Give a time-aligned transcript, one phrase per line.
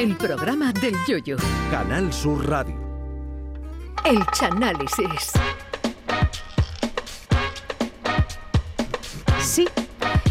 [0.00, 1.36] El programa del Yoyo.
[1.70, 2.74] Canal Sur Radio.
[4.02, 5.32] El Chanálisis.
[9.42, 9.68] Sí,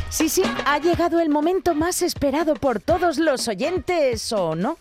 [0.10, 4.80] sí, sí, ha llegado el momento más esperado por todos los oyentes, ¿o no?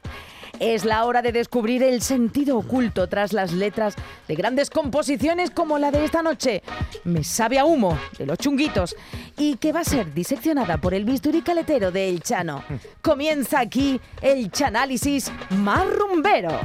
[0.60, 3.94] Es la hora de descubrir el sentido oculto tras las letras
[4.26, 6.62] de grandes composiciones como la de esta noche,
[7.04, 8.96] Me sabe a humo, de los chunguitos,
[9.36, 12.64] y que va a ser diseccionada por el bisturí caletero de El Chano.
[13.02, 16.58] Comienza aquí el Chanálisis más rumbero.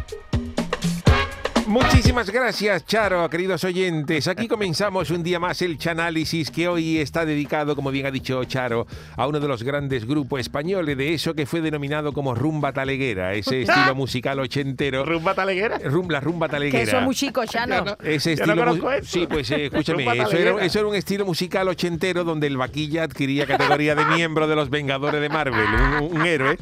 [1.67, 4.27] Muchísimas gracias, Charo, queridos oyentes.
[4.27, 8.43] Aquí comenzamos un día más el Chanálisis, que hoy está dedicado, como bien ha dicho
[8.43, 12.73] Charo, a uno de los grandes grupos españoles de eso que fue denominado como rumba
[12.73, 15.05] taleguera, ese estilo musical ochentero.
[15.05, 15.79] ¿Rumba taleguera?
[15.79, 16.83] Rum- la rumba taleguera.
[16.83, 17.41] Que eso es muy chico.
[17.43, 19.05] Ese Yo no estilo mu- conozco eso.
[19.09, 20.51] Sí, pues eh, escúchame, Rumba eso taleguera.
[20.57, 24.55] era, eso era un estilo musical ochentero donde el vaquilla adquiría categoría de miembro de
[24.57, 25.65] los Vengadores de Marvel,
[26.01, 26.57] un, un héroe,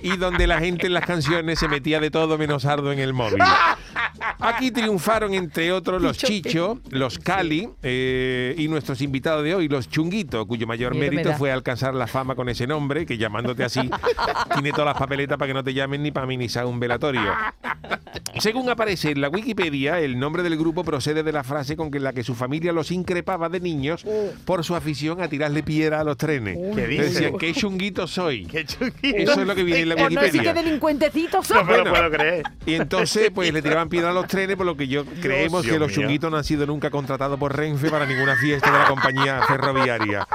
[0.00, 3.12] y donde la gente en las canciones se metía de todo menos ardo en el
[3.12, 3.42] móvil.
[4.40, 9.88] Aquí triunfaron, entre otros, los Chicho, los Cali eh, y nuestros invitados de hoy, los
[9.88, 13.90] Chunguito, cuyo mayor mérito fue alcanzar la fama con ese nombre, que llamándote así,
[14.54, 17.32] tiene todas las papeletas para que no te llamen ni para minizar un velatorio.
[18.38, 21.98] Según aparece en la Wikipedia, el nombre del grupo procede de la frase con que
[21.98, 24.04] la que su familia los increpaba de niños
[24.44, 26.56] por su afición a tirarle piedra a los trenes.
[26.74, 26.86] ¿Qué?
[26.86, 28.46] Decían, qué chunguito soy.
[28.46, 29.16] ¡Qué chunguito!
[29.16, 32.44] Eso es lo que viene en la no que delincuentecitos No me lo puedo creer.
[32.66, 35.74] Y entonces, pues le tiraban piedra a los trenes, por lo que yo creemos Dios
[35.74, 36.00] que los mío.
[36.00, 40.26] chunguitos no han sido nunca contratados por Renfe para ninguna fiesta de la compañía ferroviaria.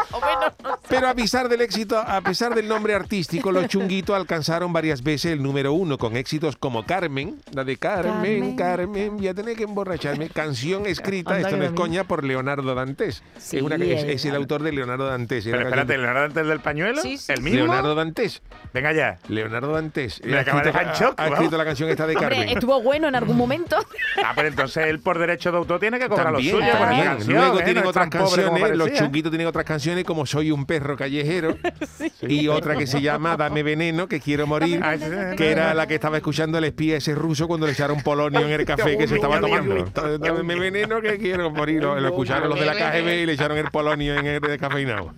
[0.90, 5.34] Pero a pesar del éxito, a pesar del nombre artístico, los chunguitos alcanzaron varias veces
[5.34, 8.74] el número uno con éxitos como Carmen, la de Carmen, Carmen.
[8.74, 12.76] Carmen, voy a tener que emborracharme, canción escrita, Anda esto no es coña, por Leonardo
[12.76, 13.24] Dantes.
[13.38, 15.44] Sí, es, una, es, es el autor de Leonardo Dantes.
[15.46, 17.02] Pero espérate, ¿Leonardo antes del pañuelo?
[17.02, 17.32] Sí, sí.
[17.32, 17.60] ¿El mismo?
[17.60, 18.42] Leonardo Dantes.
[18.74, 19.20] Venga ya.
[19.44, 20.22] Leonardo Dantes.
[20.24, 21.40] Me Ha acaba de escrito- dejar en shock, ha vamos.
[21.40, 22.40] escrito la canción esta de Carmen.
[22.40, 23.78] Hombre, estuvo bueno en algún momento.
[24.24, 26.78] Ah, pero entonces él por derecho de autor tiene que cobrar También, lo suyo por
[26.78, 27.08] esa también.
[27.08, 27.38] canción.
[27.38, 27.64] Luego ¿eh?
[27.64, 29.06] tienen No es otras tan pobre como canciones, los parecía.
[29.06, 31.58] chunguitos tienen otras canciones como Soy un perro callejero
[32.22, 34.96] y otra que se llama Dame veneno, que quiero morir, Ah,
[35.38, 38.52] que era la que estaba escuchando el espía ese ruso cuando le echaron polonio en
[38.52, 39.86] el café que se estaba tomando.
[40.20, 41.82] Dame veneno, que quiero morir.
[41.82, 45.14] Lo, lo escucharon los de la KGB y le echaron el polonio en el descafeinado.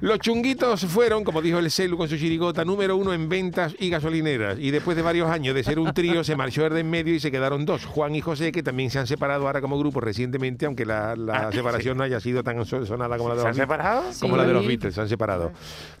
[0.00, 3.90] Los chunguitos fueron, como dijo el Celu con su chirigota, número uno en ventas y
[3.90, 4.58] gasolineras.
[4.58, 7.14] Y después de varios años de ser un trío, se marchó el de en medio
[7.14, 10.00] y se quedaron dos, Juan y José, que también se han separado ahora como grupo
[10.00, 13.40] recientemente, aunque la, la Ah, separación no haya sido tan so- sonada como la de
[13.42, 13.76] ¿Se los han Beatles.
[13.78, 14.04] separado?
[14.20, 14.66] Como la de los.
[14.66, 15.52] Beatles, se han separado.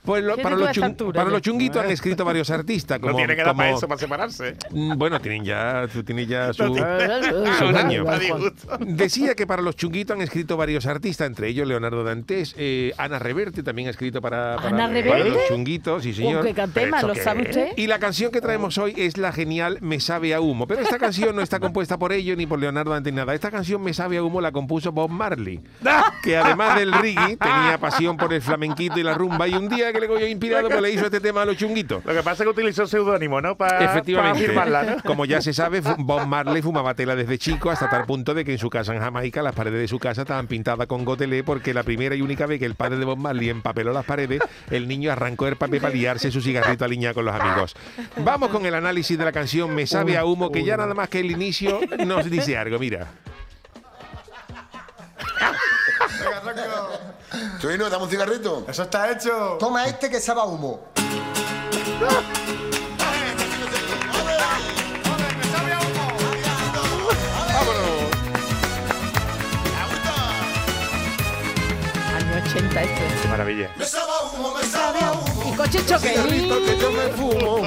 [0.04, 2.98] Pues lo- ¿Qué para, los estatura para los chunguitos han escrito varios artistas.
[3.00, 4.56] Como, no tiene que dar para eso, para separarse.
[4.70, 8.04] Mm, Bueno, tienen ya, tienen ya su, años.
[8.04, 8.78] Para disgusto.
[8.80, 13.18] Decía que para los chunguitos han escrito varios artistas, entre ellos Leonardo Dantes, eh, Ana
[13.18, 16.44] Reverte también ha escrito para, para, ¿Ana para los chunguitos, sí señor.
[16.44, 16.68] ¿Con qué?
[16.72, 17.68] ¿Pero ¿Lo sabe usted?
[17.76, 20.66] Y la canción que traemos hoy es la genial Me sabe a humo.
[20.66, 23.34] Pero esta canción no está compuesta por ellos ni por Leonardo ni nada.
[23.34, 25.60] Esta canción Me sabe a humo la compuso Bob Marley,
[26.22, 29.48] que además del reggae tenía pasión por el flamenquito y la rumba.
[29.48, 32.04] Y un día que le cogió inspirado, pues le hizo este tema a los chunguitos.
[32.04, 33.56] Lo que pasa es que utilizó seudónimo, ¿no?
[33.56, 34.38] Para, Efectivamente.
[34.38, 35.02] para firmarla, ¿no?
[35.02, 38.52] Como ya se sabe, Bob Marley fumaba tela desde chico hasta tal punto de que
[38.52, 41.74] en su casa en Jamaica las paredes de su casa estaban pintadas con gotelé porque
[41.74, 44.40] la primera y única vez que el padre de Bob Marley empapeló las paredes,
[44.70, 47.76] el niño arrancó el papel para liarse su cigarrito a con los amigos.
[48.16, 51.08] Vamos con el análisis de la canción Me sabe a humo, que ya nada más
[51.08, 53.06] que el inicio nos dice algo, mira.
[57.60, 58.66] Churino, dame un cigarrito.
[58.68, 59.56] Eso está hecho.
[59.58, 60.88] Toma este que sabe a humo.
[75.46, 76.12] Y coche choque.
[76.12, 77.66] que yo me fumo.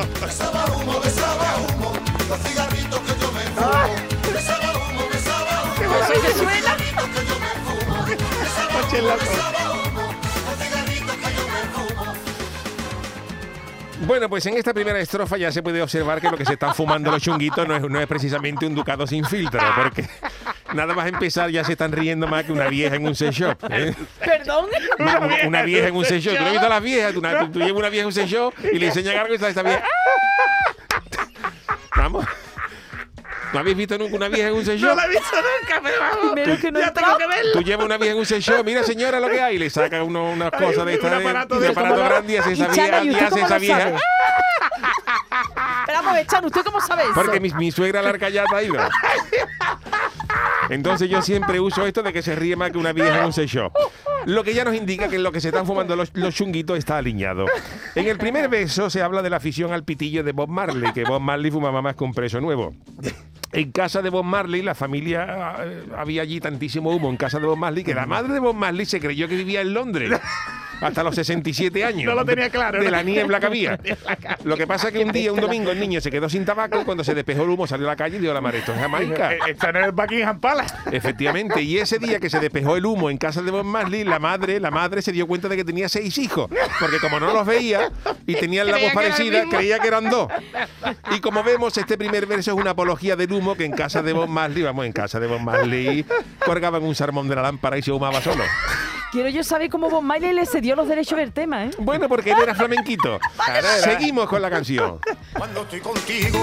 [6.02, 6.76] Eso que suena.
[14.06, 16.74] Bueno, pues en esta primera estrofa ya se puede observar que lo que se están
[16.74, 20.10] fumando los chunguitos no es, no es precisamente un ducado sin filtro, porque
[20.74, 23.58] nada más empezar ya se están riendo más que una vieja en un sex shop.
[23.70, 23.94] ¿eh?
[24.20, 24.68] Perdón.
[25.00, 26.34] Una, una- una vieja en un sex shop.
[26.36, 27.14] ¿Tú no has visto a las viejas?
[27.14, 29.32] Tú, una- tú- tú llevas una vieja en un sex shop y le enseñan algo
[29.32, 29.84] y está esta vieja.
[31.96, 32.26] Vamos.
[33.54, 35.96] ¿No habéis visto nunca una vieja en un sex No la he visto nunca, pero
[36.00, 36.32] vamos.
[36.34, 37.52] Primero que no ya tengo que verlo.
[37.52, 40.02] Tú llevas una vieja en un shop, mira señora lo que hay, y le sacan
[40.04, 42.38] uno- unas cosas de un estas, de- aparato un de- aparato ¿Cómo lo- grande y
[42.38, 43.92] hace esa vieja, ¿y hace esa vieja.
[45.86, 47.14] Pero vamos ¿usted cómo sabe eso?
[47.14, 48.76] Porque mi, mi suegra la arcayata ha ido.
[50.72, 53.32] Entonces yo siempre uso esto de que se ríe más que una vieja en un
[53.32, 53.74] shop.
[54.26, 57.46] Lo que ya nos indica que lo que se están fumando los, chunguitos está alineado.
[57.94, 61.04] En el primer verso se habla de la afición al pitillo de Bob Marley, que
[61.04, 62.74] Bob Marley fumaba más que un preso nuevo.
[63.52, 67.48] En casa de Bob Marley, la familia, eh, había allí tantísimo humo en casa de
[67.48, 70.10] Bob Marley que la madre de Bob Marley se creyó que vivía en Londres.
[70.82, 72.06] Hasta los 67 años.
[72.06, 73.80] No lo tenía claro, De la niebla que había.
[74.44, 76.82] Lo que pasa es que un día, un domingo, el niño se quedó sin tabaco
[76.82, 78.74] y cuando se despejó el humo salió a la calle y dio la madre, esto
[78.74, 79.34] es Jamaica.
[79.48, 80.74] Está en el Buckingham Palace.
[80.92, 84.20] Efectivamente, y ese día que se despejó el humo en casa de Bob Marley, la
[84.20, 86.50] madre, la madre se dio cuenta de que tenía seis hijos,
[86.80, 87.92] porque como no los veía
[88.26, 90.28] y tenían la voz parecida, creía que eran dos.
[91.12, 94.14] Y como vemos, este primer verso es una apología del humo que en casa de
[94.14, 96.06] Bob Marley, vamos, en casa de Bob Marley,
[96.46, 98.44] colgaban un sermón de la lámpara y se humaba solo.
[99.12, 101.72] Quiero yo saber cómo Bob Marley le cedió los derechos del tema, ¿eh?
[101.80, 103.20] Bueno, porque él era flamenquito.
[103.84, 105.00] Seguimos con la canción.
[105.38, 106.40] Cuando estoy contigo,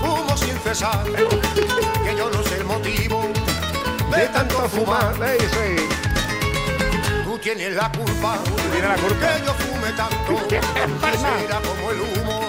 [0.00, 3.22] fumo sin cesar, que yo no sé el motivo
[4.10, 5.14] de tanto fumar.
[5.22, 5.82] Eso es.
[7.24, 8.38] Tú tienes la culpa,
[8.72, 9.36] tienes la culpa.
[9.36, 10.48] que yo fume tanto,
[11.38, 12.40] será como el humo,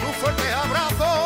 [0.00, 1.17] tu fuerte abrazo.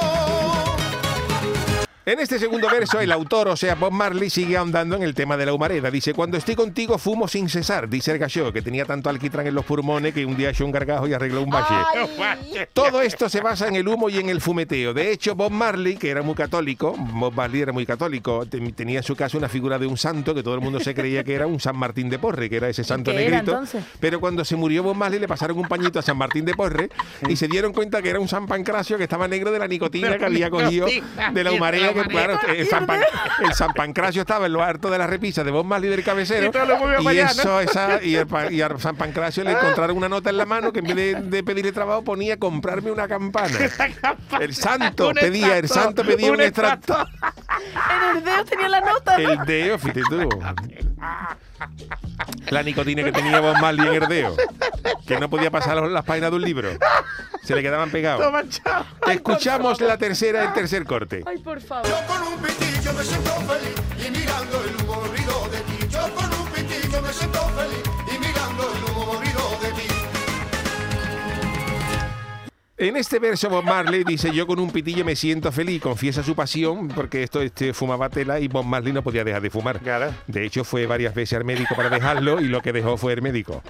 [2.05, 5.37] En este segundo verso, el autor, o sea, Bob Marley, sigue ahondando en el tema
[5.37, 5.89] de la humareda.
[5.89, 9.55] Dice, cuando estoy contigo fumo sin cesar, dice el gallo, que tenía tanto alquitrán en
[9.55, 12.67] los pulmones que un día echó un gargajo y arregló un valle.
[12.73, 14.93] Todo esto se basa en el humo y en el fumeteo.
[14.93, 18.99] De hecho, Bob Marley, que era muy católico, Bob Marley era muy católico, te- tenía
[18.99, 21.35] en su casa una figura de un santo que todo el mundo se creía que
[21.35, 23.63] era un San Martín de Porre, que era ese santo era, negrito.
[24.01, 26.91] Pero cuando se murió Bob Marley le pasaron un pañito a San Martín de Porre
[27.29, 30.19] y se dieron cuenta que era un San Pancracio que estaba negro de la nicotina
[30.19, 30.87] que había cogido
[31.33, 31.53] de la
[32.09, 33.01] claro, el San, Pan-
[33.45, 36.79] el San Pancracio estaba en lo harto de la repisa de Marley del cabecero Y
[36.79, 40.37] movió y eso, esa, y, el y a San Pancracio le encontraron una nota en
[40.37, 43.59] la mano que en vez de, de pedirle trabajo ponía comprarme una campana.
[44.41, 46.97] El santo Un pedía, el santo pedía un, un extracto.
[46.97, 49.19] En el dedo tenía la nota.
[49.19, 49.31] ¿no?
[49.31, 50.29] El deo, fíjate tú.
[52.51, 54.37] La nicotina que tenía Bob Marley en el deo.
[55.07, 56.71] Que no podía pasar las páginas de un libro.
[57.43, 58.25] Se le quedaban pegados.
[58.25, 58.85] Toma, chao.
[59.11, 61.23] Escuchamos la tercera, el tercer corte.
[61.27, 61.89] Ay, por favor.
[61.89, 63.75] Yo con un pitillo me siento feliz
[64.07, 65.72] y mirando el humo morrido de
[72.83, 76.35] En este verso Bob Marley dice yo con un pitillo me siento feliz, confiesa su
[76.35, 79.79] pasión porque esto este, fumaba tela y Bob Marley no podía dejar de fumar.
[79.79, 80.13] Claro.
[80.27, 83.23] De hecho fue varias veces al médico para dejarlo y lo que dejó fue el
[83.23, 83.63] médico.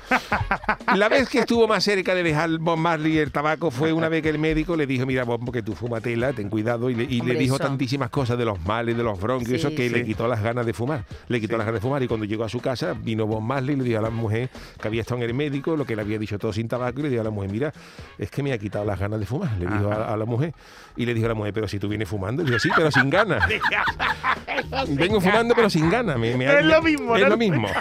[0.97, 4.23] La vez que estuvo más cerca de dejar Bob Marley el tabaco fue una vez
[4.23, 7.05] que el médico le dijo mira Bob porque tú fumas tela, ten cuidado y le,
[7.05, 7.65] y le Hombre, dijo eso.
[7.65, 10.05] tantísimas cosas de los males, de los bronquios, Sí, eso que le sí.
[10.07, 11.05] quitó las ganas de fumar.
[11.29, 13.75] Le quitó las ganas de fumar y cuando llegó a su casa vino Bob Marley
[13.75, 14.49] y le dijo a la mujer
[14.81, 17.03] que había estado en el médico, lo que le había dicho todo sin tabaco y
[17.03, 17.75] le dijo a la mujer mira
[18.17, 19.51] es que me ha quitado las ganas de fumar.
[19.59, 20.55] Le dijo a, a la mujer
[20.97, 22.91] y le dijo a la mujer pero si tú vienes fumando, y dijo sí pero
[22.91, 23.45] sin ganas.
[24.89, 26.19] Vengo fumando pero sin ganas.
[26.19, 27.29] Me, me- Es lo mismo, Es ¿no?
[27.31, 27.69] lo mismo.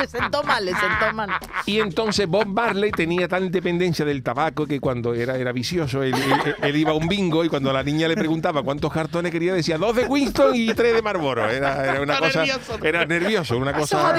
[0.00, 1.28] Le sentó mal, le sentó mal.
[1.66, 6.14] Y entonces Bob Marley tenía tal dependencia del tabaco que cuando era, era vicioso, él,
[6.14, 9.54] él- él iba a un bingo y cuando la niña le preguntaba cuántos cartones quería,
[9.54, 11.48] decía dos de Winston y tres de Marlboro.
[11.50, 12.38] Era, era una Está cosa.
[12.46, 12.78] nervioso.
[12.84, 14.14] Era nervioso, una cosa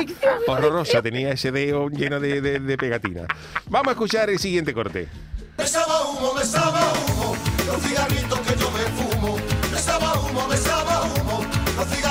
[0.48, 1.02] horrorosa.
[1.02, 3.22] Tenía ese dedo lleno de, de, de pegatina.
[3.70, 5.08] Vamos a escuchar el siguiente corte.
[5.60, 6.80] Me estaba humo, me estaba
[7.10, 7.36] humo,
[7.68, 9.36] los cigarritos que yo me fumo.
[9.70, 11.46] Me estaba humo, me estaba humo,
[11.76, 12.09] los cigarritos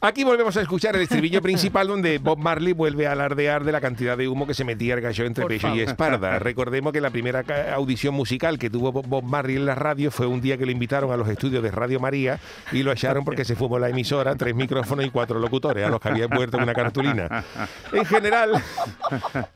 [0.00, 3.80] Aquí volvemos a escuchar el estribillo principal donde Bob Marley vuelve a alardear de la
[3.80, 5.88] cantidad de humo que se metía el gallo entre Por pecho y favor.
[5.88, 6.38] espalda.
[6.38, 10.40] Recordemos que la primera audición musical que tuvo Bob- Marley en la radio fue un
[10.40, 12.38] día que lo invitaron a los estudios de Radio María
[12.70, 16.00] y lo echaron porque se fumó la emisora, tres micrófonos y cuatro locutores, a los
[16.00, 17.44] que había muerto en una cartulina.
[17.92, 18.52] En general,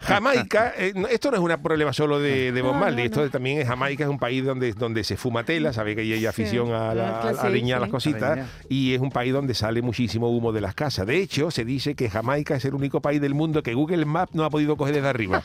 [0.01, 3.69] Jamaica, eh, esto no es un problema solo de, de Bob Marley, esto también es
[3.69, 7.21] Jamaica, es un país donde, donde se fuma tela, sabe que hay afición a, la,
[7.21, 7.63] a sí.
[7.69, 8.47] las cositas A leñar.
[8.69, 11.07] y es un país donde sale muchísimo humo de las casas.
[11.07, 14.35] De hecho, se dice que Jamaica es el único país del mundo que Google Maps
[14.35, 15.43] no ha podido coger desde arriba,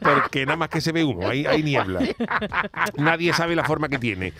[0.00, 2.00] porque nada más que se ve humo, hay, hay niebla.
[2.96, 4.32] Nadie sabe la forma que tiene.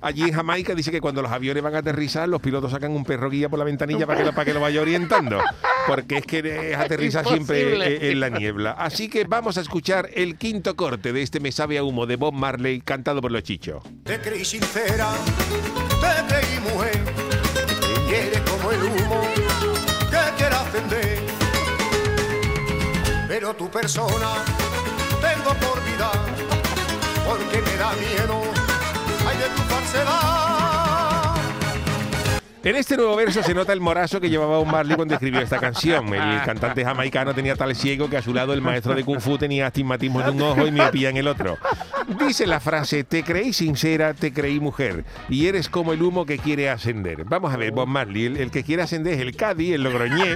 [0.00, 3.04] Allí en Jamaica dice que cuando los aviones van a aterrizar, los pilotos sacan un
[3.04, 5.40] perro guía por la ventanilla para que lo, para que lo vaya orientando,
[5.86, 8.72] porque es que es aterrizar siempre eh, en la niebla.
[8.72, 12.16] Así que vamos a escuchar el quinto corte de este Me sabe a humo de
[12.16, 13.82] Bob Marley, cantado por los chichos.
[14.04, 15.12] Te creí sincera,
[16.00, 17.00] te creí mujer,
[18.08, 19.43] eres como el humo
[23.58, 24.44] Tu persona
[25.20, 26.10] tengo por vida,
[27.24, 28.42] porque me da miedo,
[29.28, 30.53] ay de tu falsedad.
[32.64, 35.58] En este nuevo verso se nota el morazo que llevaba Bob Marley cuando escribió esta
[35.58, 36.14] canción.
[36.14, 39.36] El cantante jamaicano tenía tal ciego que a su lado el maestro de Kung Fu
[39.36, 41.58] tenía astigmatismo en un ojo y miopía en el otro.
[42.18, 46.38] Dice la frase, te creí sincera, te creí mujer, y eres como el humo que
[46.38, 47.24] quiere ascender.
[47.24, 50.34] Vamos a ver, Bob Marley, el, el que quiere ascender es el Cádiz, el Logroñé,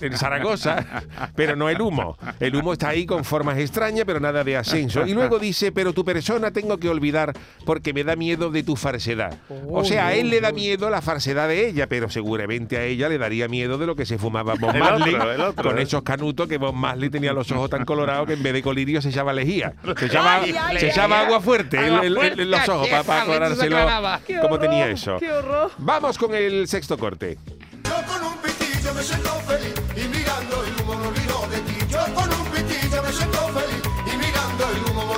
[0.00, 1.04] el Zaragoza,
[1.36, 2.16] pero no el humo.
[2.40, 5.06] El humo está ahí con formas extrañas, pero nada de ascenso.
[5.06, 7.32] Y luego dice, pero tu persona tengo que olvidar
[7.64, 9.38] porque me da miedo de tu falsedad.
[9.68, 13.08] O sea, a él le da miedo la falsedad de ella, pero seguramente a ella
[13.08, 15.78] le daría miedo de lo que se fumaba Bob El Marley otro, el otro, con
[15.78, 15.82] ¿eh?
[15.82, 19.00] esos canutos que Bob Marley tenía los ojos tan colorados que en vez de colirio
[19.00, 19.72] se echaba lejía.
[19.98, 21.26] Se echaba, Ay, ay, se ay, echaba ay.
[21.26, 24.20] agua fuerte en, los ojos para, para.
[24.26, 25.16] Qué cómo tenía eso.
[25.18, 25.70] qué horror.
[25.78, 27.38] Vamos con el sexto corte.
[27.84, 31.86] Yo con un pitillo me siento feliz y mirando el humo me olvido de ti.
[31.88, 35.13] Yo con un pitillo me siento feliz y mirando el humo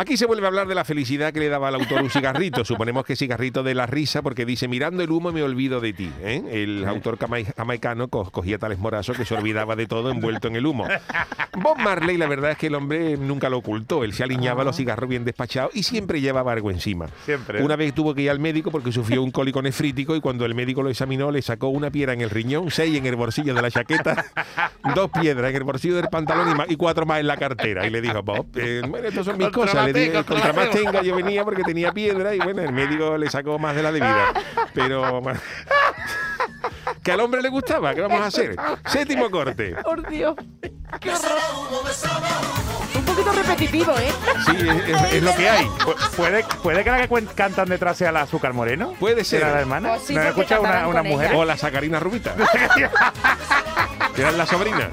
[0.00, 2.64] Aquí se vuelve a hablar de la felicidad que le daba al autor un cigarrito.
[2.64, 6.10] Suponemos que cigarrito de la risa, porque dice, mirando el humo me olvido de ti.
[6.22, 6.42] ¿eh?
[6.50, 7.18] El autor
[7.54, 10.86] jamaicano co- cogía tales morazos que se olvidaba de todo envuelto en el humo.
[11.58, 14.02] Bob Marley, la verdad es que el hombre nunca lo ocultó.
[14.02, 17.06] Él se aliñaba los cigarros bien despachados y siempre llevaba algo encima.
[17.26, 17.62] Siempre.
[17.62, 20.54] Una vez tuvo que ir al médico porque sufrió un cólico nefrítico y cuando el
[20.54, 23.60] médico lo examinó le sacó una piedra en el riñón, seis en el bolsillo de
[23.60, 24.24] la chaqueta,
[24.94, 27.86] dos piedras en el bolsillo del pantalón y, cuatro más en la cartera.
[27.86, 29.89] Y le dijo, Bob, eh, bueno, estas son mis cosas.
[29.92, 33.58] Le contra más tenga yo venía porque tenía piedra y bueno, el médico le sacó
[33.58, 34.32] más de la debida.
[34.74, 35.22] Pero...
[37.02, 38.54] Que al hombre le gustaba, ¿qué vamos a hacer?
[38.84, 39.74] Séptimo corte.
[39.82, 40.34] Por Dios.
[42.94, 44.12] Un poquito repetitivo, ¿eh?
[44.44, 45.64] Sí, es, es- es lo que hay.
[45.66, 48.92] Pu- ¿Puede, ¿Puede que la que cantan detrás sea la Azúcar Moreno?
[49.00, 49.40] Puede ser.
[49.42, 49.88] ¿Era la hermana?
[49.94, 51.34] Pues sí, ¿No escuchado una, una mujer?
[51.34, 52.34] O la sacarina rubita.
[54.14, 54.90] que era la sobrina.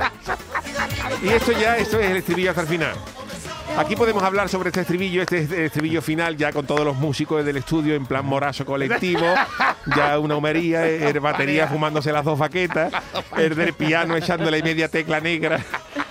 [1.21, 2.93] Y esto ya, esto es el estribillo hasta el final.
[3.77, 7.57] Aquí podemos hablar sobre este estribillo, este estribillo final, ya con todos los músicos del
[7.57, 9.25] estudio en plan morazo colectivo,
[9.95, 12.91] ya una humería, el batería fumándose las dos baquetas,
[13.37, 15.63] el del piano echándole media tecla negra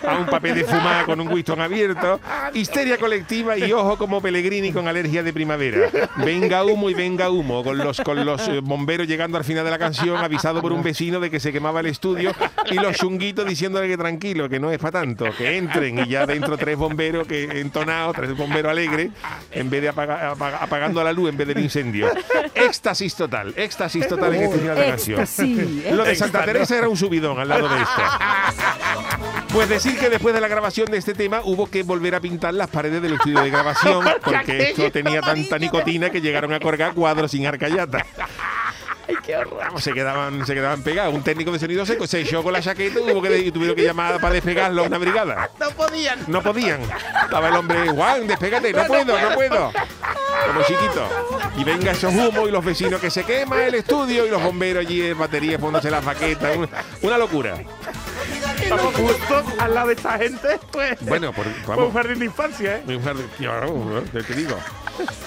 [0.06, 2.20] a un papel de fumada con un Winston abierto,
[2.54, 5.88] histeria colectiva y ojo como Pellegrini con alergia de primavera.
[6.16, 9.70] Venga humo y venga humo, con los, con los eh, bomberos llegando al final de
[9.70, 12.32] la canción, avisado por un vecino de que se quemaba el estudio
[12.70, 16.26] y los chunguitos diciéndole que tranquilo, que no es para tanto, que entren y ya
[16.26, 19.10] dentro tres bomberos que entonados, tres bomberos alegres,
[19.50, 22.08] en vez de apaga- apaga- apagando la luz en vez del incendio.
[22.54, 25.20] Éxtasis total, éxtasis total en este final de canción.
[25.20, 26.44] Éxtasis, Lo de Santa.
[26.44, 28.02] Teresa era un subidón al lado de esto.
[29.56, 32.52] Pues decir que después de la grabación de este tema hubo que volver a pintar
[32.52, 36.92] las paredes del estudio de grabación porque esto tenía tanta nicotina que llegaron a colgar
[36.92, 38.04] cuadros sin arcayata.
[39.08, 39.56] Ay, qué horror.
[39.58, 41.14] Vamos, se quedaban, se quedaban pegados.
[41.14, 43.74] Un técnico de sonido seco se echó con la chaqueta y hubo que, y tuvieron
[43.74, 45.50] que llamar para despegarlo a una brigada.
[45.58, 46.18] No podían.
[46.26, 46.82] No podían.
[47.24, 49.72] Estaba el hombre, Juan, despégate, no puedo, no puedo.
[50.48, 51.08] Como chiquito.
[51.56, 54.84] Y venga esos humos y los vecinos que se quema el estudio y los bomberos
[54.84, 56.58] allí en baterías poniéndose las baquetas.
[56.58, 56.68] Una,
[57.00, 57.56] una locura.
[58.66, 60.98] Estamos justo al lado de esta gente, pues.
[61.02, 61.86] Bueno, por, vamos.
[61.86, 62.82] un jardín de infancia, ¿eh?
[63.02, 64.56] Jardín- claro, te digo.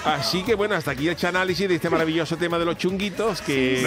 [0.04, 3.86] Así que bueno, hasta aquí el análisis de este maravilloso tema de los chunguitos, que,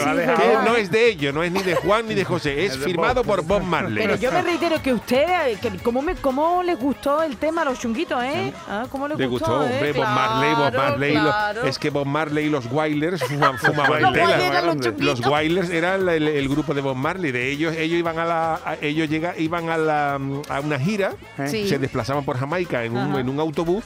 [0.66, 2.86] no es de ellos, no es ni de Juan ni de José, es Es de
[2.86, 3.26] firmado Bob.
[3.26, 4.02] por Bob Marley.
[4.02, 7.64] Pero yo me reitero que usted, eh, que cómo, me, cómo les gustó el tema
[7.64, 8.54] a los chunguitos, ¿eh?
[8.68, 9.46] Ah, ¿Cómo les Le gustó?
[9.60, 9.74] gustó, eh?
[9.74, 11.12] hombre, Bob Marley, Bob Marley.
[11.14, 11.64] claro.
[11.64, 14.62] es que Bob Marley y los Wailers fuman- fumaban Los tela.
[14.98, 15.26] Los Los.
[15.28, 17.32] Wailers era el, el- el grupo de Bob Marley.
[17.34, 21.14] De ellos, ellos iban a la, a- ellos llega, iban a, la, a una gira,
[21.48, 21.68] Sí.
[21.68, 23.20] se desplazaban por Jamaica en un, Ajá.
[23.20, 23.84] en un autobús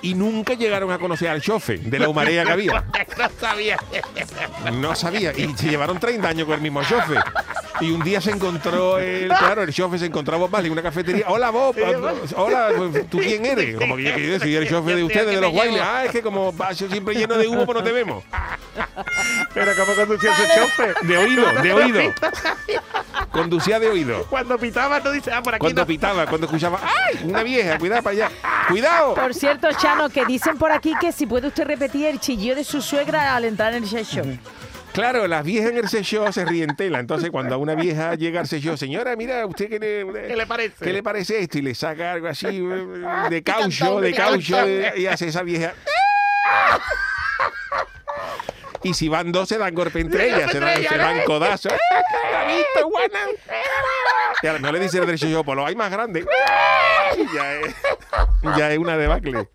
[0.00, 2.84] y nunca llegaron a conocer al chofe de la humareda que había.
[3.18, 3.76] No sabía.
[4.72, 5.32] No sabía.
[5.36, 7.14] Y se llevaron 30 años con el mismo chofe.
[7.80, 10.82] Y un día se encontró, el, claro, el chofe se encontró a Bob en una
[10.82, 11.24] cafetería.
[11.28, 11.74] Hola Bob,
[12.36, 12.70] hola,
[13.10, 13.76] ¿tú quién eres?
[13.76, 15.84] Como que yo soy el chofe de ustedes, de los Wailers.
[15.84, 18.22] Ah, es que como vas siempre lleno de humo, pues no te vemos.
[19.54, 20.94] Pero ¿cómo conducía ese chofer?
[21.02, 22.00] De oído, de oído.
[23.30, 24.24] Conducía de oído.
[24.28, 25.86] Cuando pitaba, no dice, ah, por aquí Cuando no.
[25.86, 27.20] pitaba, cuando escuchaba, ¡ay!
[27.24, 28.30] Una vieja, cuidado para allá.
[28.68, 29.14] ¡Cuidado!
[29.14, 32.64] Por cierto, Chano, que dicen por aquí que si puede usted repetir el chillido de
[32.64, 34.38] su suegra al entrar en el show.
[34.92, 36.98] Claro, las viejas en el sello se ríen tela.
[36.98, 40.46] Entonces, cuando a una vieja llega al sello, señora, mira, ¿usted qué le, ¿Qué le
[40.46, 40.84] parece?
[40.84, 41.58] ¿Qué le parece esto?
[41.58, 42.46] Y le saca algo así
[43.30, 44.56] de caucho, de caucho,
[44.96, 45.74] y hace esa vieja.
[48.88, 51.74] Y si van dos, se dan golpe entre ellas, se dan, se dan codazos.
[52.32, 53.18] ¿La has visto, guana?
[54.42, 56.24] Y a lo mejor le dice el derecho yo, pues lo hay más grande.
[57.34, 57.74] Ya es,
[58.56, 59.48] ya es una debacle.